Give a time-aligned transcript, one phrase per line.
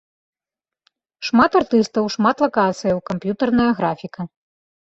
[1.29, 4.21] Шмат артыстаў, шмат лакацыяў, камп'ютарная графіка.